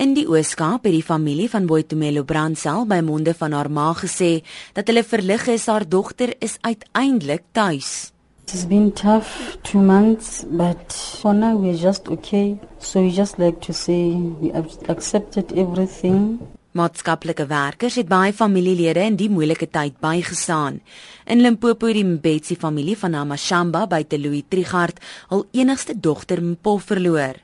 [0.00, 4.30] In die Ooskaap het die familie van Boitumelo Brandsel by monde van haar ma gesê
[4.72, 7.90] dat hulle verlig is haar dogter is uiteindelik tuis.
[8.46, 12.56] It's been tough 2 months but for now we're just okay.
[12.78, 16.40] So we just like to say we have accepted everything.
[16.72, 20.80] Maatskaplike werkers het baie familielede in die moeilike tyd bygestaan.
[21.26, 26.78] In Limpopo het die Mbetsi familie van Amashamba by Teloe Trigard hul enigste dogter Mpo
[26.78, 27.36] verloor.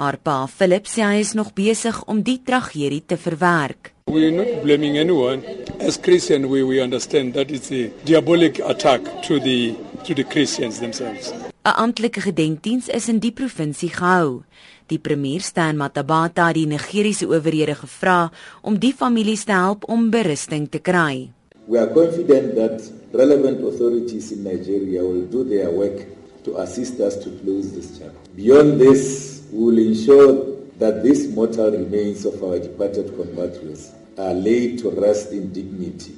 [0.00, 3.90] Haar pa Philip sê hy is nog besig om die tragedie te verwerk.
[4.08, 5.44] We're not blaming anyone.
[5.76, 9.76] As Christian we we understand that it's a diabolic attack to the
[10.08, 11.34] to the Christians themselves.
[11.36, 14.40] 'n Amptelike gedenkdiens is in die provinsie gehou.
[14.88, 20.08] Die premier Stan Matabata het die Nigeriese owerhede gevra om die families te help om
[20.10, 21.28] berusting te kry.
[21.68, 22.80] We are confident that
[23.12, 26.06] relevant authorities in Nigeria will do their work
[26.44, 28.16] to assist us to close this chapter.
[28.34, 30.46] Beyond this, we will ensure
[30.78, 36.14] that these mortal remains of our departed compatriots are laid to rest in dignity.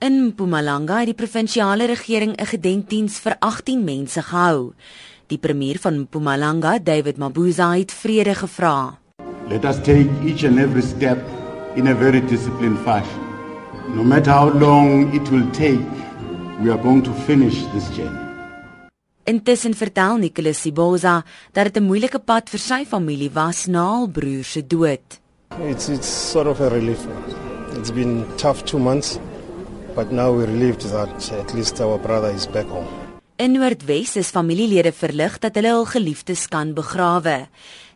[0.00, 4.72] In Mpumalanga het die provinsiale regering 'n gedenkdiens vir 18 mense gehou.
[5.26, 8.98] Die premier van Mpumalanga, David Mabuza, het vrede gevra.
[9.48, 11.18] Let us take each and every step
[11.76, 13.20] in a very disciplined fashion.
[13.94, 15.84] No matter how long it will take,
[16.62, 18.29] we are going to finish this journey.
[19.30, 24.08] Intussen vertel Nicholas Siboza dat dit 'n moeilike pad vir sy familie was na hul
[24.08, 25.20] broer se dood.
[25.70, 26.98] It's it's sort of a relief.
[27.78, 29.18] It's been tough 2 months,
[29.94, 32.88] but now we're relieved that at least our brother is back home.
[33.36, 37.48] In Noordwes is familielede verlig dat hulle hul geliefdes kan begrawe.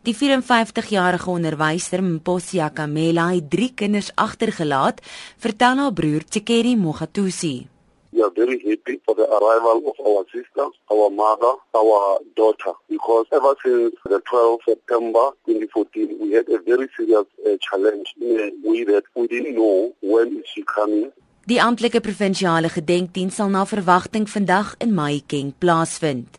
[0.03, 5.01] Die 54-jarige onderwyser Mposia Kamela het drie kinders agtergelaat,
[5.39, 7.74] vertel haar broer Tsekeri Mogatusi.
[8.15, 13.27] We are very happy for the arrival of our sister, our mother, our daughter, because
[13.33, 18.69] ever since the 12th September 2014, we had a very serious uh, challenge in a
[18.71, 21.11] way that we didn't know when is she coming,
[21.45, 26.39] Die amptelike provinsiale gedenkdiens sal na verwagting vandag in Mahikeng plaasvind.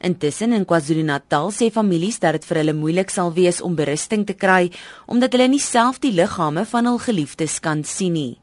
[0.00, 4.32] Intussen in KwaZulu-Natal sê families dat dit vir hulle moeilik sal wees om berusting te
[4.32, 4.70] kry
[5.12, 8.38] omdat hulle nie self die liggame van hul geliefdes kan sien nie.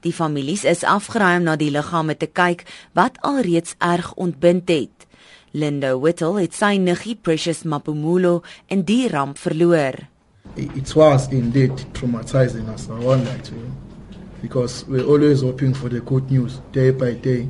[0.00, 2.64] Die families is afgeraai om na die liggame te kyk
[2.96, 5.04] wat alreeds erg ontbind het.
[5.52, 8.40] Linda Whittle het sy niggie Precious Mapumulo
[8.72, 10.00] in die ramp verloor.
[10.56, 12.88] It was indeed traumatizing us.
[12.88, 13.87] I wonder to
[14.42, 17.48] because we're always hoping for the good news day by day.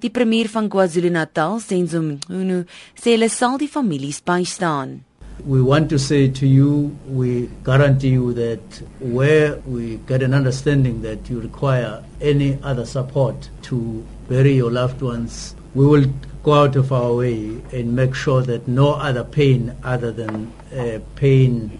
[0.00, 2.62] Die premier van KwaZulu-Natal, Senzo Mqunu,
[2.94, 5.00] sê hulle sal die families bystaan.
[5.44, 8.60] We want to say to you, we guarantee you that
[9.00, 15.00] where we get an understanding that you require any other support to bury your loved
[15.00, 16.06] ones, we will
[16.42, 20.98] go out of our way and make sure that no other pain other than uh,
[21.16, 21.78] pain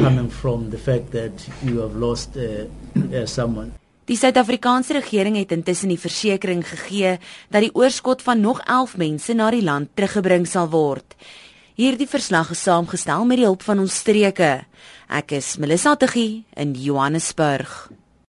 [0.00, 2.64] coming from the fact that you have lost uh,
[3.14, 3.72] uh, someone.
[4.10, 7.20] Die Suid-Afrikaanse regering het intussen die versekering gegee
[7.54, 11.14] dat die oorskot van nog 11 mense na die land teruggebring sal word.
[11.78, 14.64] Hierdie verslag is saamgestel met die hulp van ons streke.
[15.06, 17.92] Ek is Melissa Tuggie in Johannesburg.